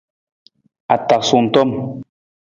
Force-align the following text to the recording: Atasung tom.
Atasung 0.95 1.47
tom. 1.53 1.69